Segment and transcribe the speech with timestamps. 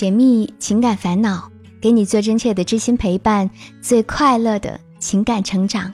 [0.00, 3.50] 解密情感烦恼，给你最真切的知心陪伴，
[3.82, 5.92] 最快乐的情感成长。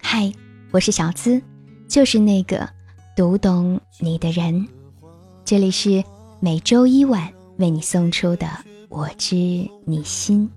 [0.00, 0.32] 嗨，
[0.70, 1.42] 我是小资，
[1.86, 2.66] 就是那个
[3.14, 4.66] 读懂你的人。
[5.44, 6.02] 这里是
[6.40, 8.46] 每周一晚为你送出的
[8.88, 9.36] 《我知
[9.84, 10.50] 你心》。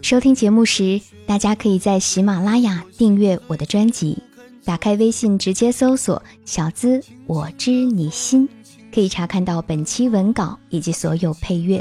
[0.00, 4.16] 收听节目时，大家可以在喜马拉雅订阅我的专辑，
[4.64, 8.48] 打开微信直接搜索“小资我知你心”，
[8.96, 11.78] 可以查看到本期文稿以及所有配乐；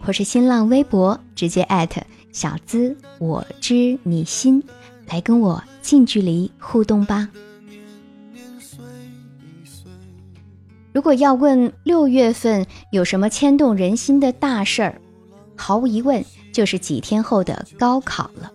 [0.00, 2.00] 或是新浪微博直接艾特
[2.32, 4.64] “小资我知你心”，
[5.06, 7.28] 来跟我近距离互动吧。
[10.94, 14.98] 如果要问六月份有什么牵动人心的大事儿，
[15.56, 16.24] 毫无疑问。
[16.54, 18.50] 就是几天后的高考了。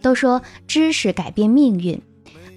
[0.00, 2.00] 都说知识改变命运，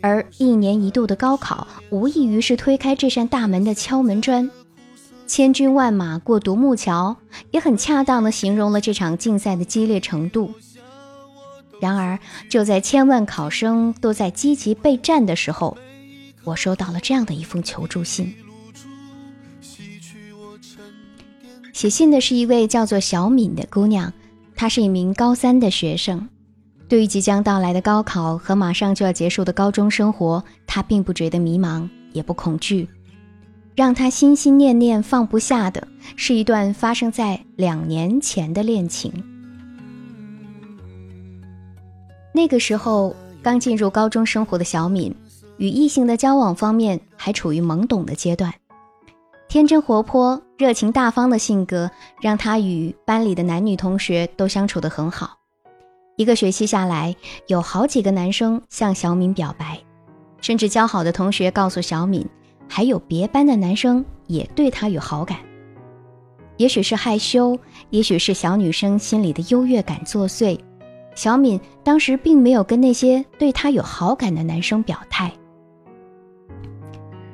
[0.03, 4.51] 而一年一度的高考无异于是推开这扇大门的敲门砖。
[5.25, 7.15] 千军万马过独木桥，
[7.51, 10.51] 也很恰当的形容了这场竞赛的激烈程度。
[11.79, 15.77] 然而，就在千万考生都在积极备战的时候，
[16.43, 18.35] 我收到了这样的一封求助信。
[21.71, 24.11] 写信的是一位叫做小敏的姑娘。
[24.53, 26.27] 她是一名高三的学生，
[26.87, 32.87] 对于即将到来的高考和马上就要结束的高中生活，他并不觉得迷茫，也不恐惧。
[33.75, 39.11] 让他心心念念放不下的是一段发生在两年前的恋情。
[42.31, 45.15] 那个时候，刚进入高中生活的小敏，
[45.57, 48.53] 与异性的交往方面还处于懵懂的阶段。
[49.47, 51.89] 天真活泼、热情大方的性格，
[52.21, 55.37] 让他与班里的男女同学都相处得很好。
[56.15, 57.15] 一个学期下来，
[57.47, 59.79] 有好几个男生向小敏表白，
[60.41, 62.23] 甚至交好的同学告诉小敏，
[62.69, 65.39] 还有别班的男生也对她有好感。
[66.57, 67.57] 也许是害羞，
[67.89, 70.59] 也许是小女生心里的优越感作祟，
[71.15, 75.31] 小敏当时并没有跟那些对她有好感的男生表态。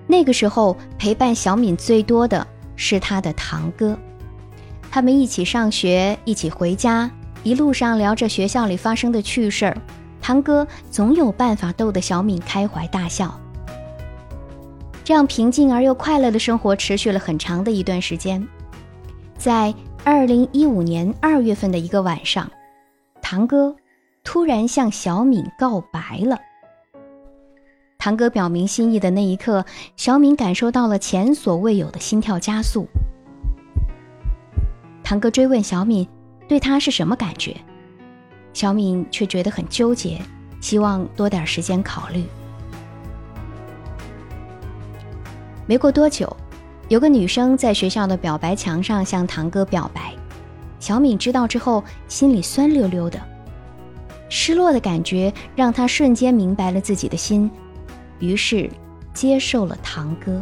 [0.07, 3.95] 那个时候陪伴小敏最多的是他的堂哥，
[4.89, 7.11] 他们一起上学，一起回家，
[7.43, 9.77] 一路上聊着学校里发生的趣事儿，
[10.21, 13.39] 堂哥总有办法逗得小敏开怀大笑。
[15.03, 18.45] 这样平静而又快乐的生活持续了很长的一段时间。
[19.37, 19.73] 在
[20.03, 22.49] 二零一五年二月份的一个晚上，
[23.21, 23.75] 堂哥
[24.23, 26.37] 突然向小敏告白了。
[27.97, 29.65] 堂哥表明心意的那一刻，
[29.97, 32.87] 小敏感受到了前所未有的心跳加速。
[35.03, 36.07] 堂哥追问小敏，
[36.49, 37.55] 对他是什么感觉？
[38.51, 40.19] 小敏却觉得很纠结，
[40.59, 42.25] 希望多点时间考虑。
[45.67, 46.35] 没过多久，
[46.87, 50.15] 有个女生在学校的表白墙上向堂哥表白，
[50.79, 53.21] 小敏知道之后，心里酸溜溜的，
[54.27, 57.49] 失落的感觉让她瞬间明白了自己的心。
[58.17, 58.67] 于是，
[59.13, 60.39] 接受了堂哥。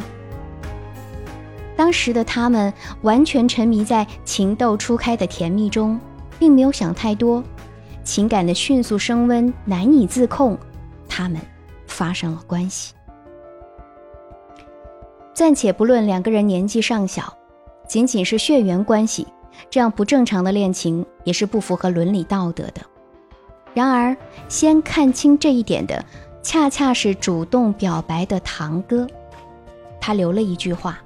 [1.78, 5.96] 当时的他们完全沉迷在情窦初开的甜蜜中，
[6.36, 7.40] 并没有想太多，
[8.02, 10.58] 情感的迅速升温难以自控，
[11.08, 11.40] 他们
[11.86, 12.94] 发生了关系。
[15.32, 17.32] 暂且不论两个人年纪尚小，
[17.86, 19.24] 仅仅是血缘关系，
[19.70, 22.82] 这样不正常的恋情也是不符合伦理道德的。
[23.72, 24.16] 然而，
[24.48, 26.04] 先看清这一点的。
[26.42, 29.06] 恰恰是主动表白的堂哥，
[30.00, 30.98] 他留了一句话：“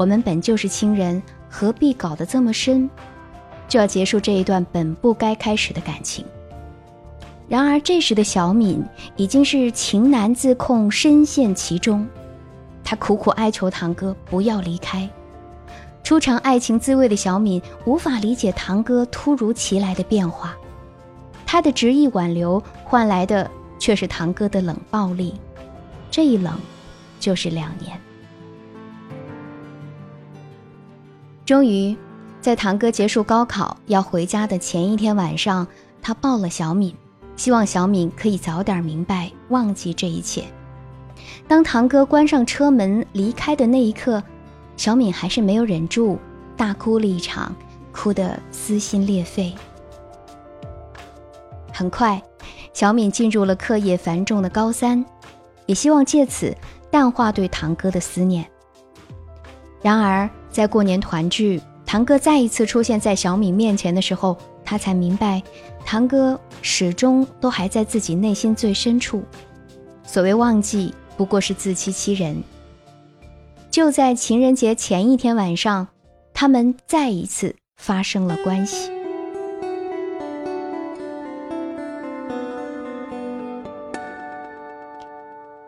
[0.00, 2.88] 我们本就是亲人，何必搞得这么深？
[3.68, 6.24] 就要结束这一段本不该开始的感情。”
[7.46, 8.82] 然而这时的小敏
[9.16, 12.08] 已经是情难自控，深陷其中。
[12.82, 15.06] 她苦苦哀求堂哥不要离开。
[16.02, 20.56] 初尝爱情滋味的小敏无法理解堂哥突如其来的变化，
[21.44, 23.50] 他的执意挽留换来的。
[23.78, 25.34] 却是堂哥的冷暴力，
[26.10, 26.58] 这一冷，
[27.18, 27.98] 就是两年。
[31.50, 31.96] 终于，
[32.40, 35.66] 在堂哥结束高考要回家的前一天晚上，
[36.00, 36.94] 他抱了小敏，
[37.34, 40.44] 希望小敏可以早点明白，忘记这一切。
[41.48, 44.22] 当堂哥关上车门离开的那一刻，
[44.76, 46.20] 小敏还是没有忍住，
[46.56, 47.52] 大哭了一场，
[47.90, 49.52] 哭得撕心裂肺。
[51.72, 52.22] 很快。
[52.72, 55.04] 小敏进入了课业繁重的高三，
[55.66, 56.56] 也希望借此
[56.92, 58.48] 淡化对堂哥的思念。
[59.82, 65.42] 然而，在过年团聚，堂哥再一次出现在小敏面前的时候，她才明白，
[65.84, 69.22] 堂哥始终都还在自己内心最深处。
[70.02, 72.42] 所谓忘记，不过是自欺欺人。
[73.70, 75.86] 就在情人节前一天晚上，
[76.34, 78.90] 他们再一次发生了关系。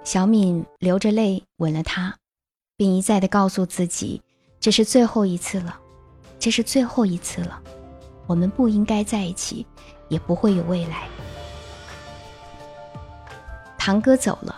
[0.02, 2.16] 小敏流着泪吻了他，
[2.76, 4.20] 并一再的告诉自己
[4.62, 5.76] ：“这是最后一次了，
[6.38, 7.60] 这是最后一次了，
[8.28, 9.66] 我们不应该在一起，
[10.08, 11.08] 也不会有未来。”
[13.76, 14.54] 堂哥走了，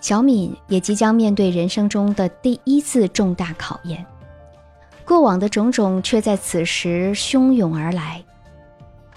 [0.00, 4.06] 小敏也即将面对人生中的第一次重大考验。
[5.04, 8.22] 过往的种种却在此时汹涌而来，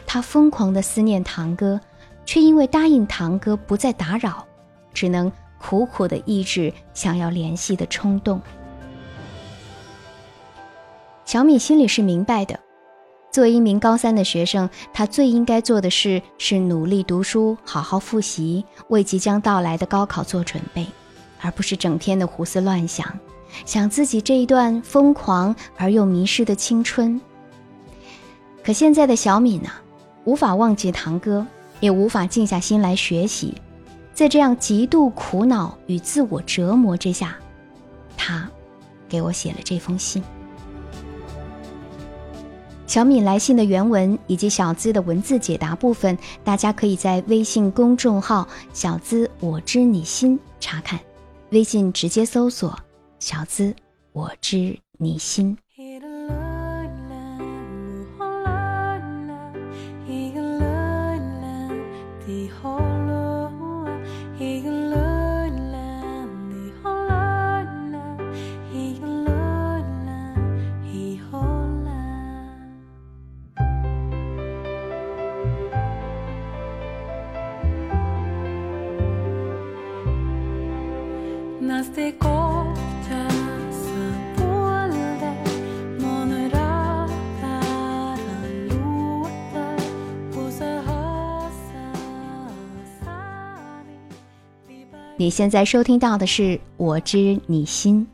[0.08, 1.80] 她疯狂的思念堂哥，
[2.26, 4.48] 却因为答应堂哥不再打扰，
[4.96, 5.32] 只能。
[5.64, 8.42] 苦苦的抑制想要联系的冲动。
[11.32, 12.60] 小米心里是明白的，
[13.32, 20.86] 作为一名高三的学生，他最应该做的事是努力读书，好好复习，为即将到来的高考做准备，
[21.40, 23.18] 而不是整天的胡思乱想，
[23.64, 27.22] 想自己这一段疯狂而又迷失的青春。
[28.62, 29.70] 可现在的小米呢，
[30.26, 31.48] 无法忘记堂哥，
[31.80, 33.54] 也无法静下心来学习。
[34.14, 37.38] 在这样极度苦恼与自我折磨之下，
[38.18, 38.50] 他
[39.08, 40.22] 给我写了这封信。
[42.92, 48.46] 小米来信的原文以及小资的文字解答部分，大家可以在微信公众号
[48.76, 51.00] “小资我知你心”查看，
[51.52, 52.78] 微信直接搜索
[53.18, 53.74] “小资
[54.12, 55.58] 我知你心”。
[95.22, 96.42] 你现在收听到的是
[96.78, 98.08] 《我知你心》，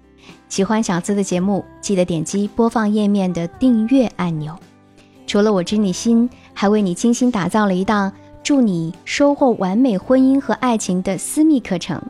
[0.50, 4.54] 喜欢小资的节目，记得点击播放页面的订阅按钮。
[5.26, 8.12] 除了《我知你心》，还为你精心打造了一档
[8.44, 12.04] 助你收获完美婚姻和爱情的私密课程。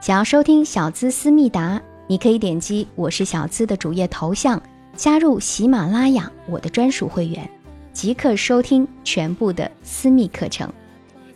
[0.00, 4.60] 想要收听小资思密达，你可以点击我是小资的主页头像，
[4.96, 7.48] 加入喜马拉雅我的专属会员，
[7.92, 10.68] 即刻收听全部的私密课程。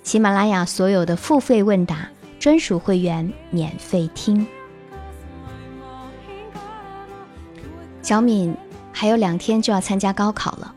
[0.03, 2.09] 喜马拉雅所有的付费问答。
[2.39, 4.47] 专属会员免费听。
[8.03, 8.55] 小敏
[8.93, 10.75] 还有两天就要参加高考了，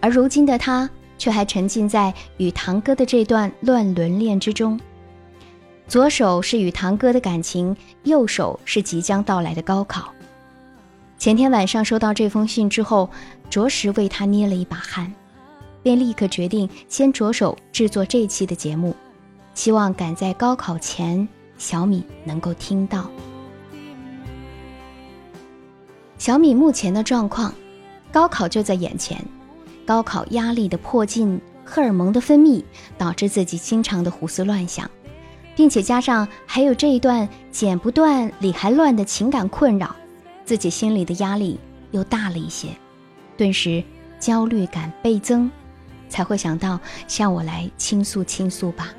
[0.00, 4.78] 而如今的她却还沉浸在与堂哥的这段乱伦恋之中。
[5.86, 10.12] 左手是与堂哥的感情，右手是即将到来的高考。
[11.16, 13.08] 前天晚上收到这封信之后，
[13.48, 15.12] 着实为他捏了一把汗，
[15.82, 18.94] 便立刻决定先着手制作这期的节目。
[19.58, 21.28] 希望赶在高考前，
[21.58, 23.10] 小米能够听到。
[26.16, 27.52] 小米目前的状况，
[28.12, 29.20] 高考就在眼前，
[29.84, 32.62] 高考压力的迫近，荷尔蒙的分泌，
[32.96, 34.88] 导致自己经常的胡思乱想，
[35.56, 39.96] 并且加上还有这一段剪不断理还乱的情感困扰，
[40.44, 41.58] 自己心里的压力
[41.90, 42.68] 又大了一些，
[43.36, 43.82] 顿时
[44.20, 45.50] 焦虑感倍增，
[46.08, 48.94] 才会想到向我来倾诉倾诉吧。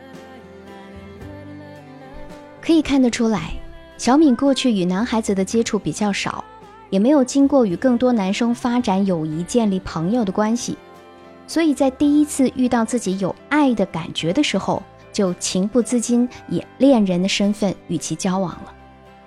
[2.69, 3.51] 可以看得出来，
[3.97, 6.45] 小敏过去与男孩子的接触比较少，
[6.91, 10.77] 也没有经过与更多男生发展友谊、建立朋友的关系，
[11.47, 18.71] 所以在第一次遇到自己有爱的感觉的时候，就情不自禁以恋人的身份与其交往了，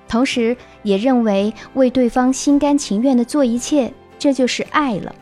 [0.06, 5.12] 同时也认为为对方心甘情愿的做一切，这就是爱了。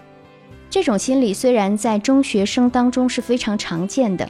[0.68, 4.28] 这种心理虽然在中学生当中是非常常见的。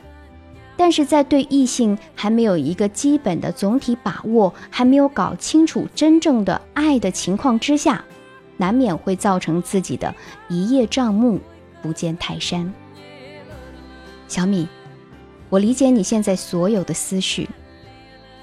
[0.80, 8.02] 但是在对异性还没有一个基本的总体把握，还没有搞清楚真正的爱的情况之下，
[8.56, 10.14] 难免会造成自己的
[10.48, 11.38] 一叶障目，
[11.82, 12.72] 不见泰山。
[14.26, 14.66] 小米，
[15.50, 17.46] 我理解你现在所有的思绪。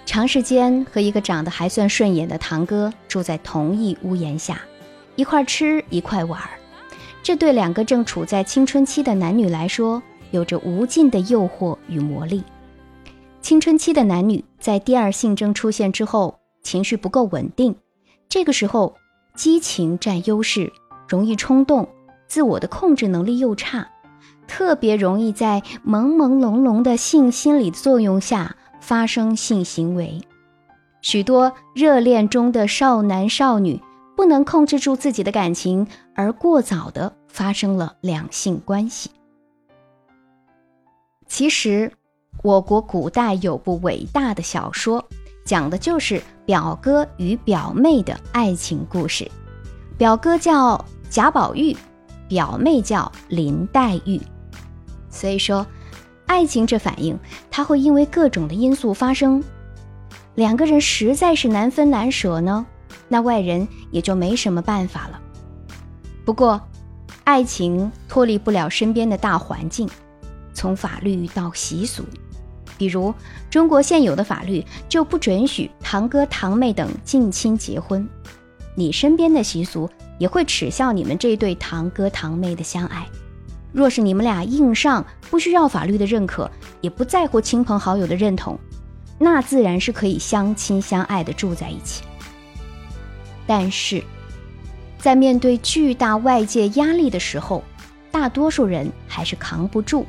[0.05, 4.61] 长时间和一个长得还算顺眼的堂哥住在同一屋檐下，
[5.15, 6.39] 一块吃一块玩，
[7.23, 10.03] 这对两个正处在青春期的男女来说。
[10.31, 12.43] 有着无尽的诱惑与魔力。
[13.41, 17.75] 青春期的男女在第二性征出现之后，情绪不够稳定，
[18.27, 18.95] 这个时候
[19.35, 20.71] 激情占优势，
[21.07, 21.87] 容易冲动，
[22.27, 23.87] 自我的控制能力又差，
[24.47, 30.21] 特别容易在朦朦胧胧的性心理作用下发生性行为。
[31.01, 33.81] 许多热恋中的少男少女
[34.17, 39.11] 不能控制住自己的感情，而过早的发生了两性关系。
[41.27, 41.91] 其实，
[42.41, 45.03] 我国古代有部伟大的小说，
[45.45, 49.29] 讲的就是表哥与表妹的爱情故事。
[49.97, 51.75] 表哥叫贾宝玉，
[52.27, 54.21] 表妹叫林黛玉。
[55.09, 55.65] 所以说，
[56.25, 57.17] 爱情这反应，
[57.51, 59.43] 它会因为各种的因素发生。
[60.35, 62.65] 两个人实在是难分难舍呢，
[63.07, 65.19] 那外人也就没什么办法了。
[66.23, 66.61] 不过，
[67.23, 69.89] 爱情脱离不了身边的大环境。
[70.57, 72.03] 从法律到习俗，
[72.79, 73.13] 比如
[73.47, 78.09] 中国现有的法律就不准许堂哥堂妹等近亲结婚，
[78.73, 79.87] 你身边的习俗
[80.17, 83.07] 也会耻笑你们这对堂哥堂妹的相爱。
[83.71, 86.49] 若是你们俩硬上，不需要法律的认可，
[86.81, 88.57] 也不在乎亲朋好友的认同，
[89.19, 92.01] 那自然是可以相亲相爱的住在一起。
[93.45, 94.03] 但是，
[94.97, 97.63] 在面对巨大外界压力的时候，
[98.09, 100.03] 大多数人还是扛不住。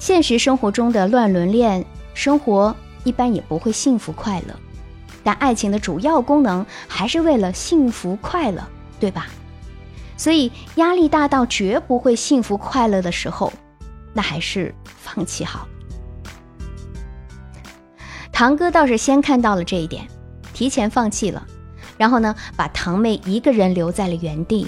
[0.00, 4.56] 现实生活中的乱伦恋生活一般也不会幸福快乐，
[5.22, 8.66] 但爱情的主要功能还是为了幸福快乐，
[8.98, 9.26] 对吧？
[10.16, 13.52] 所以压力大到绝不会幸福快乐的时候，
[14.14, 15.68] 那还是放弃好。
[18.32, 20.08] 堂哥倒是先看到了这一点，
[20.54, 21.46] 提前放弃了，
[21.98, 24.66] 然后呢，把堂妹一个人留在了原地。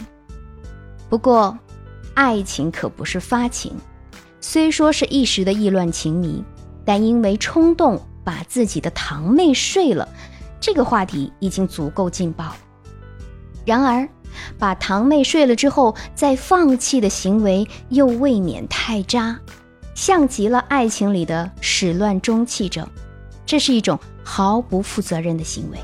[1.08, 1.58] 不过，
[2.12, 3.74] 爱情可不是发情。
[4.44, 6.44] 虽说是一时的意乱情迷，
[6.84, 10.06] 但因为冲动把自己的堂妹睡了，
[10.60, 12.52] 这个话题已经足够劲爆。
[13.64, 14.06] 然而，
[14.58, 19.38] 把堂妹睡了之后再放弃的行为又未免太渣，
[19.94, 22.86] 像极了爱情里的始乱终弃者。
[23.46, 25.78] 这是一种毫不负责任的行为。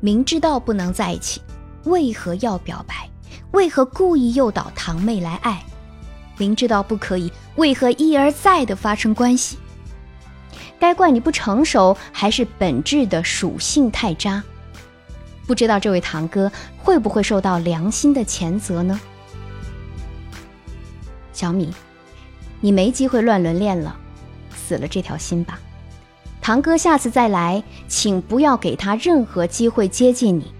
[0.00, 1.42] 明知道不能在一起，
[1.84, 3.10] 为何要表白？
[3.52, 5.62] 为何故意诱导堂妹来爱？
[6.38, 9.58] 明知道不可以，为何一而再的发生关系？
[10.78, 14.42] 该怪你不成熟，还是本质的属性太渣？
[15.46, 19.00] 不知道这位堂哥会不会受到良心的谴责呢？
[21.32, 21.72] 小米，
[22.60, 23.96] 你没机会乱伦恋了，
[24.54, 25.58] 死了这条心吧。
[26.42, 30.52] 堂哥下次再来，请不要给他任何机会接近你。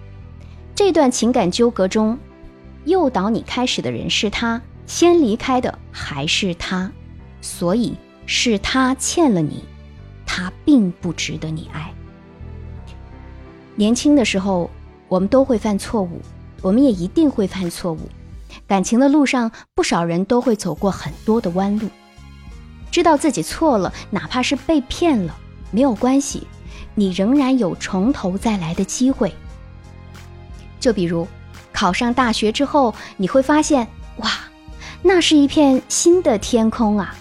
[0.74, 2.18] 这段情感纠葛中，
[2.84, 4.60] 诱导你开始的人是他。
[4.86, 6.90] 先离开的还是他，
[7.40, 9.64] 所以是他欠了你，
[10.24, 11.92] 他并不值得你爱。
[13.74, 14.70] 年轻的时候，
[15.08, 16.22] 我们都会犯错误，
[16.62, 18.00] 我们也一定会犯错误。
[18.66, 21.88] 感情的路上，不少人都会走过很多的弯路。
[22.90, 25.36] 知道自己错了，哪怕是被骗了，
[25.70, 26.46] 没有关系，
[26.94, 29.34] 你仍然有从头再来的机会。
[30.80, 31.28] 就比如，
[31.72, 33.86] 考上大学之后，你会发现，
[34.18, 34.30] 哇！
[35.08, 37.14] 那是一片新的天空啊！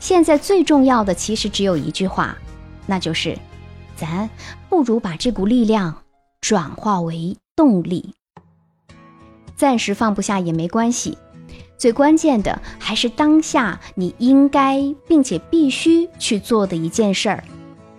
[0.00, 2.34] 现在最重要的其实只有一句话，
[2.86, 3.38] 那就是：
[3.94, 4.30] 咱
[4.70, 6.02] 不如把这股力量
[6.40, 8.14] 转化为动力。
[9.54, 11.18] 暂时放不下也没关系，
[11.76, 17.44] 最关键的还是当下你应该并且必须去做的一件事儿，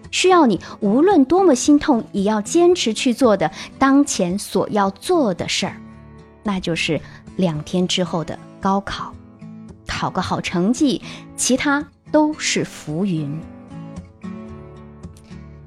[0.10, 5.77] 需要你无论多么心痛也要坚持去做的当前所要做的事儿，
[6.41, 7.00] 那就是
[7.36, 8.39] 两天之后的。
[8.60, 9.13] 高考，
[9.88, 11.01] 考个好成绩，
[11.36, 13.39] 其他都是浮云。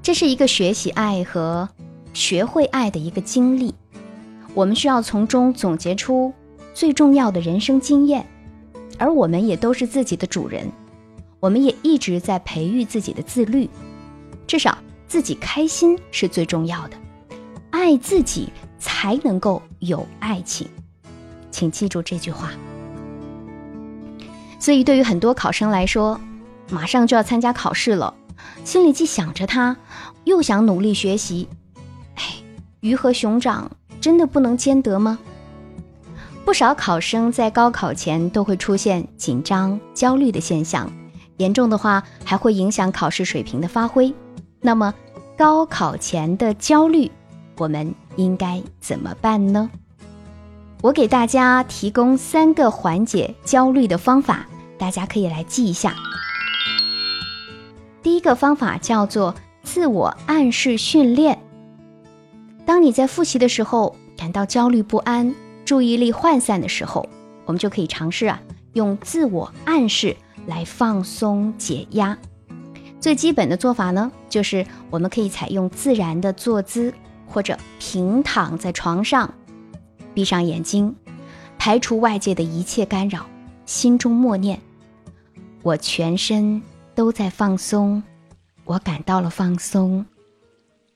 [0.02, 1.68] 这是一个学习爱和
[2.12, 3.74] 学会爱的一个经历，
[4.52, 6.32] 我们需要从中总结出
[6.74, 8.26] 最重要的人生经验，
[8.98, 10.70] 而我们也都是自己的主人，
[11.38, 13.70] 我们也一直在培育自己的自律，
[14.46, 16.96] 至少自己开心是最重要的，
[17.70, 20.68] 爱自己才能够有爱情，
[21.52, 22.50] 请记住这句话。
[24.62, 26.20] 所以，对于很多考生来说，
[26.70, 28.14] 马上就要参加考试了，
[28.64, 29.76] 心里既想着他，
[30.22, 31.48] 又想努力学习。
[32.14, 32.22] 哎，
[32.78, 33.68] 鱼和熊掌
[34.00, 35.18] 真的不能兼得吗？
[36.44, 40.88] 不少考生在高考前都会出现紧张、焦虑的现象，
[41.38, 44.14] 严重的话还会影响考试水平的发挥。
[44.60, 44.94] 那么，
[45.36, 47.10] 高考前的焦虑，
[47.56, 49.68] 我们应该怎么办呢？
[50.82, 54.46] 我给大家提供三个缓解焦虑的方法。
[54.82, 55.94] 大家可以来记一下。
[58.02, 61.38] 第一个方法叫做自我暗示训练。
[62.66, 65.32] 当你在复习的时候感到焦虑不安、
[65.64, 67.08] 注意力涣散的时候，
[67.44, 72.18] 我们就可以尝试啊，用自我暗示来放松解压。
[72.98, 76.92] 最基本的做法呢，就是我们可以采用自然的坐姿，
[77.28, 79.32] 或者平躺在床上，
[80.12, 80.96] 闭上眼睛，
[81.56, 83.26] 排除外界的一切干扰，
[83.64, 84.60] 心中默念
[85.62, 86.60] ：“我全身
[86.94, 88.02] 都在放松，
[88.64, 90.04] 我感到了放松，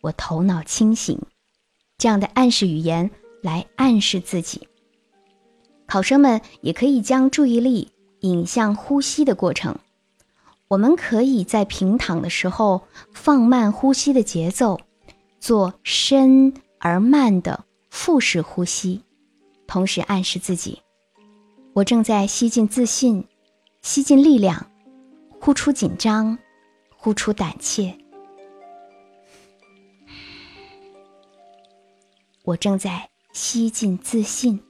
[0.01, 1.21] 我头脑清醒。”
[1.99, 3.11] 这样的暗示语言
[3.43, 4.69] 来暗示自己。
[5.87, 9.79] 考生们也可以将注意力引向呼吸的过程。
[10.69, 12.83] 我们可以在平躺的时候
[13.13, 14.81] 放慢呼吸的节奏，
[15.39, 19.01] 做深而慢的腹式呼吸，
[19.69, 20.83] 同时暗示自己：
[21.73, 23.25] 我正在吸进自信，
[23.87, 24.69] 吸进力量，
[25.41, 26.37] 呼出紧张，
[26.97, 27.97] 呼出胆怯。
[32.43, 34.61] 我正在吸进自信。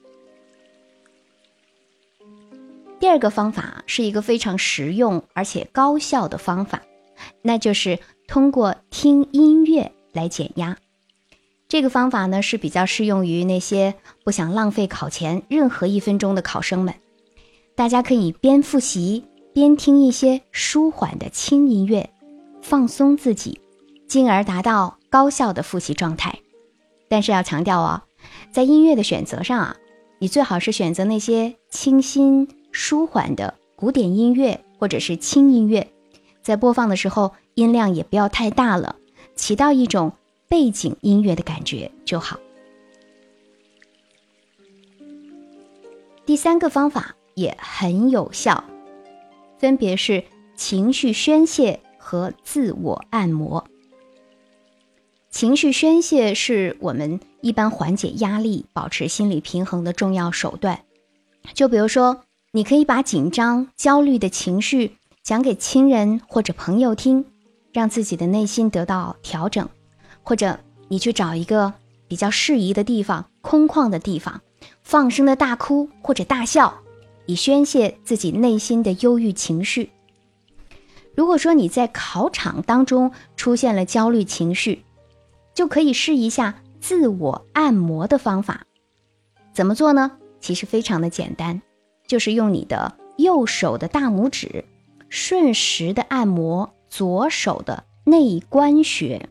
[2.99, 6.83] 第二个方法是一个非常实用而且高效的方法，
[7.41, 7.97] 那就是
[8.27, 10.77] 通过听音乐来减压。
[11.67, 16.93] 这个方法呢是比较适用于那些不想浪费考前任何一分钟的考生们。
[17.77, 22.09] 大家可以边复习边听一些舒缓的轻音乐，
[22.63, 23.61] 放松自己，
[24.07, 26.39] 进而达到高效的复习状态。
[27.07, 28.01] 但是要强调哦，
[28.51, 29.77] 在音乐的选择上啊，
[30.17, 32.47] 你最好是选择那些清新。
[32.71, 35.87] 舒缓的古典音乐或者是轻音乐，
[36.43, 38.95] 在播放的时候音量也不要太大了，
[39.35, 40.11] 起到一种
[40.47, 42.39] 背景音乐的感觉就好。
[46.25, 48.61] 第三个方法也很有效，
[49.57, 50.25] 分别是
[50.57, 53.63] 情绪宣泄和自我按摩。
[55.29, 60.81] 情绪宣泄是我们一般缓解压力、保持心理平衡的重要手段，
[61.53, 62.23] 就比如说。
[62.53, 67.25] 你可以把紧张、焦虑的情绪讲给亲人或者朋友听，
[67.71, 69.67] 让自己的内心得到调整；
[70.23, 71.73] 或者你去找一个
[72.07, 74.41] 比较适宜的地方、空旷的地方，
[74.81, 76.81] 放声的大哭或者大笑，
[77.27, 79.91] 以宣泄自己内心的忧郁情绪。
[81.13, 84.83] 如果说你在考场当中出现了焦虑情绪，
[85.53, 88.65] 就可以试一下自我按摩的方法。
[89.53, 90.13] 怎么做呢？
[90.39, 91.61] 其实非常的简单。
[92.07, 94.63] 就是用你的右手的大拇指，
[95.09, 99.27] 顺时的按摩左手的内关穴，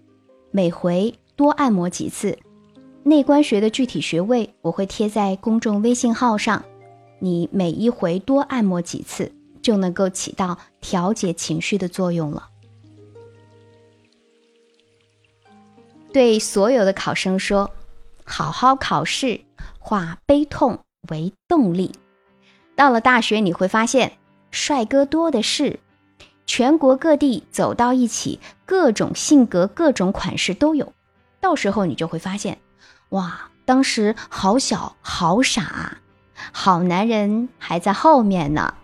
[0.50, 2.38] 每回多按摩几次。
[3.02, 6.64] 内关穴的具体穴位我会贴在公众微信号上，
[7.26, 12.50] 你每一回多按摩几次，就能够起到调节情绪的作用了。
[16.12, 17.72] 对所有的考生说：
[18.24, 19.40] 好好考试，
[19.80, 20.78] 化悲痛
[21.10, 21.90] 为动力。
[22.76, 24.18] 到了大学，你会发现
[24.52, 25.80] 帅哥多的是，
[26.46, 30.92] 全国各地走到一起，各种性格、各种款式都有。
[31.40, 32.58] 到时候你就会发现，
[33.08, 35.98] 哇，当时好小好傻啊，
[36.52, 38.74] 好男人还在后面呢。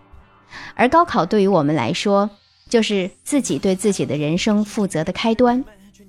[0.74, 2.30] 而高考对于我们来说，
[2.68, 5.64] 就是自己对自己的人生负责的开端，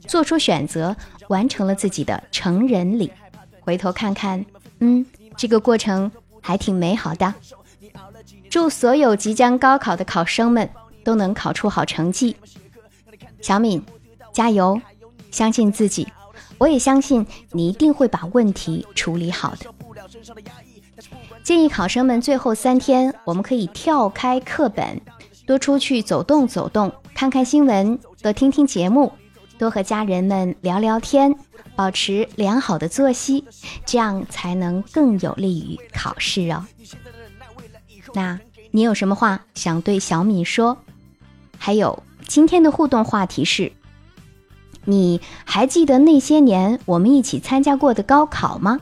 [0.08, 0.96] 做出选择，
[1.28, 3.12] 完成了自己的成人礼。
[3.62, 4.46] 回头看看，
[4.80, 5.06] 嗯，
[5.38, 7.34] 这个过程还挺美好的。
[8.50, 10.70] 祝所有即将高考的考生们
[11.04, 12.36] 都能考出好成绩。
[13.42, 13.84] 小敏，
[14.32, 14.80] 加油！
[15.32, 16.08] 相信自己，
[16.60, 19.66] 我也相信你一定会把问题处理好的。
[21.44, 25.02] 建议考生们最后三天，我们可以跳开课本，
[25.46, 29.12] 多出去走动走动，看看新闻，多听听节目，
[29.58, 31.36] 多和家人们聊聊天，
[31.76, 33.44] 保持良好的作息，
[33.86, 36.66] 这样才能更有利于考试哦。
[38.14, 38.40] 那
[38.72, 40.78] 你有什么话想对小米说？
[41.58, 43.74] 还有今天的互动话题是：
[44.86, 48.80] 你还记得那些年我们一起参加过的高考吗？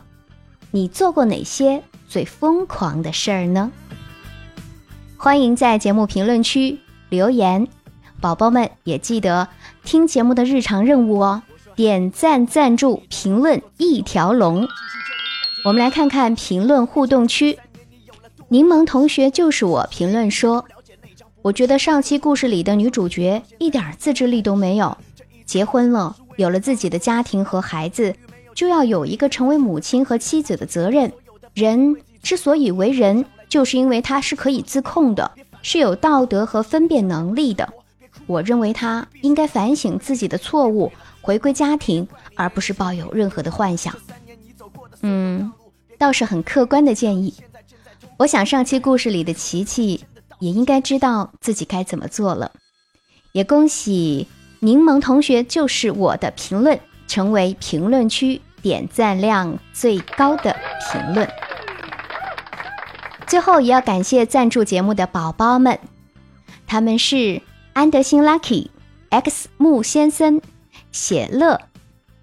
[0.69, 3.71] 你做过哪些最疯狂的事儿呢？
[5.15, 7.65] 欢迎在节目评论区留言，
[8.19, 9.47] 宝宝们也记得
[9.85, 11.41] 听节目的日常任务哦，
[11.73, 14.67] 点赞、赞助、评论一条龙。
[15.63, 17.57] 我们来看看评论互动区。
[18.49, 20.65] 柠檬同学就是我评论说，
[21.41, 24.97] 我觉得上期故事里的女主角一点自制力都没有。
[25.45, 28.13] 结婚了，有了自己的家庭和孩子，
[28.53, 31.09] 就要有一个成为母亲和妻子的责任。
[31.53, 37.67] 人之所以为人，就是因为他是可以自控的，是有道德和分辨能力的。
[38.27, 43.93] 我认为他应该反省自己的错误，回归家庭，而不是抱有任何的幻想。
[45.01, 45.51] 嗯，
[45.97, 47.33] 倒是很客观的建议。
[48.17, 49.99] 我想上期故事里的琪琪
[50.39, 52.51] 也应该知道自己该怎么做了，
[53.31, 54.27] 也恭喜
[54.59, 60.55] 柠檬同学就是我的评论成为评论区点赞量最高的
[60.91, 61.29] 评论。
[63.27, 65.79] 最后也要感谢赞助节目的宝宝们，
[66.67, 67.41] 他们是
[67.73, 68.67] 安德兴 Lucky、
[69.09, 70.41] X 木先生、
[70.91, 71.61] 写乐，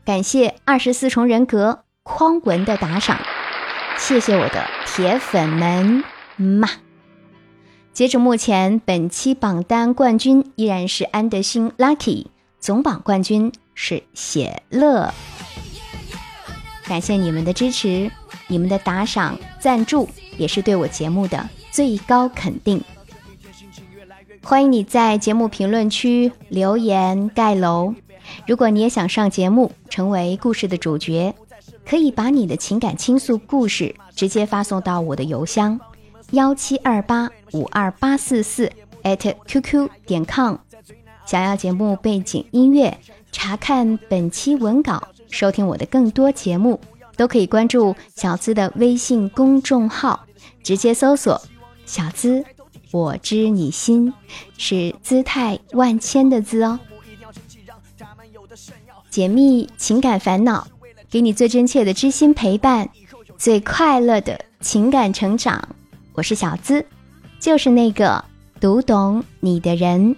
[0.04, 3.18] 感谢二十四重人格匡文的打赏，
[3.96, 6.04] 谢谢我的铁粉们
[6.36, 6.68] 嘛。
[7.94, 12.26] 截止目前，本期榜单冠军依然是安德兴 Lucky，
[12.60, 15.12] 总榜冠军是写乐。
[16.88, 18.10] 感谢你们的支持，
[18.46, 22.82] 你们的打赏赞助也是对我节目的最高肯定。
[24.42, 27.94] 欢迎你在节目评论区留言盖楼。
[28.46, 31.34] 如果你也想上节目，成为故事的主角，
[31.84, 35.78] 可以把你的情感倾诉故事直接发送到我的邮箱。
[36.30, 38.72] 幺七二八五二八四四
[39.02, 40.56] at qq 点 com，
[41.26, 42.96] 想要节目背景音乐，
[43.30, 46.80] 查看本期文稿，收听我的更多节目，
[47.16, 50.24] 都可以关注小资的微信公众号，
[50.62, 51.40] 直接搜索
[51.86, 52.44] “小资
[52.90, 54.12] 我知你心”，
[54.56, 56.78] 是姿态万千的“资”哦。
[59.10, 60.66] 解密情感烦恼，
[61.10, 62.88] 给你最真切的知心陪伴，
[63.36, 65.68] 最快乐的情感成长。
[66.12, 66.84] 我是小资，
[67.40, 68.24] 就是那个
[68.60, 70.16] 读懂你的人。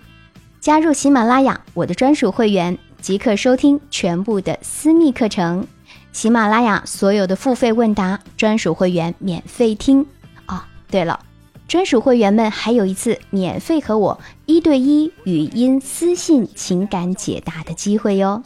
[0.60, 5.66] 加入喜马拉雅，我的专属会员即刻收听全部的私密课程。
[6.12, 10.04] 喜马拉雅所有的付费问答，专属会员免费听。
[10.46, 10.60] 哦，
[10.90, 11.20] 对了，
[11.66, 18.42] 专属会员们还有一次免费和我一对一语音私信情感解答的机会哟。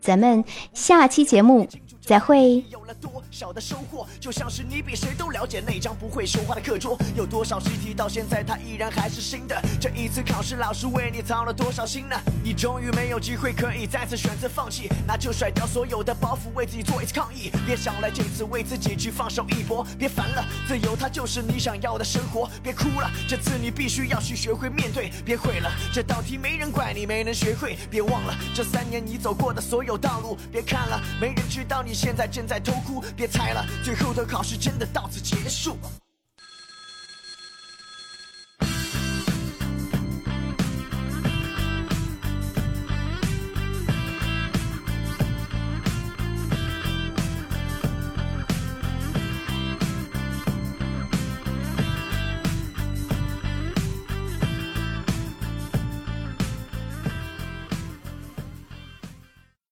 [0.00, 1.68] 咱们下期节目。
[2.06, 2.64] 再会。
[2.70, 6.96] 有了多少的收获，就像是你比谁都了解那张不会说话的课桌。
[7.16, 9.60] 有多少习题到现在它依然还是新的？
[9.80, 12.16] 这一次考试，老师为你操了多少心呢？
[12.44, 17.50] 你终于没有机会可以再次选择放弃，那就甩掉所有的包袱，为自己做一次抗议。
[17.66, 22.48] 别想来这次为自己去放手一搏，别烦了，自由它就是你想要的生活。
[22.62, 25.10] 别哭了，这次你必须要去学会面对。
[25.24, 27.76] 别悔了，这道题没人怪你没能学会。
[27.90, 30.38] 别忘了这三年你走过的所有道路。
[30.52, 31.95] 别看了，没人知道你。
[31.96, 35.78] 现在正在偷哭，别猜了，最后的考试真的到此结束。